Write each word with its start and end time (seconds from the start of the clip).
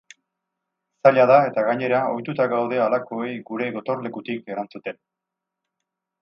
Zaila 1.07 1.25
da 1.31 1.35
eta 1.49 1.65
gainera 1.67 1.99
ohituta 2.13 2.47
gaude 2.55 2.79
halakoei 2.85 3.29
gure 3.51 3.69
gotorlekutik 3.77 4.51
erantzuten. 4.55 4.99